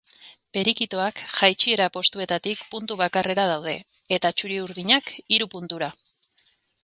Perikitoak 0.57 1.19
jaitsiera 1.39 1.85
postuetatik 1.97 2.63
puntu 2.71 2.97
bakarrera 3.03 3.45
daude, 3.53 3.75
eta 4.19 4.31
txuri-urdinak 4.39 5.15
hiru 5.37 5.49
puntura. 5.55 5.91